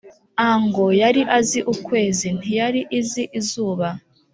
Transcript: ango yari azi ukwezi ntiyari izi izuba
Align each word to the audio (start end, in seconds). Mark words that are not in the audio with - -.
ango 0.51 0.85
yari 1.01 1.21
azi 1.37 1.59
ukwezi 1.73 2.27
ntiyari 2.37 2.81
izi 2.99 3.23
izuba 3.39 3.87